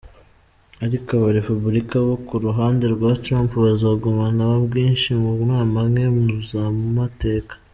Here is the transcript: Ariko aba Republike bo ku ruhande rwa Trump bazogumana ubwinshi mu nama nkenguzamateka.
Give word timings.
Ariko 0.85 1.09
aba 1.17 1.29
Republike 1.37 1.97
bo 2.07 2.15
ku 2.27 2.33
ruhande 2.45 2.83
rwa 2.95 3.11
Trump 3.23 3.51
bazogumana 3.63 4.43
ubwinshi 4.57 5.09
mu 5.21 5.31
nama 5.49 5.79
nkenguzamateka. 5.89 7.53